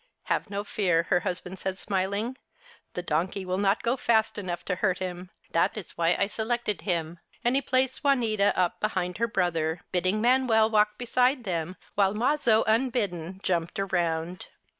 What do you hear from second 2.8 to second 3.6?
the donkey will